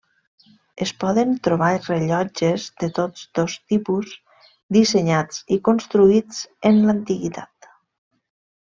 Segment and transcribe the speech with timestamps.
[0.85, 4.17] Es poden trobar rellotges de tots dos tipus
[4.79, 7.75] dissenyats i construïts en l'antiguitat.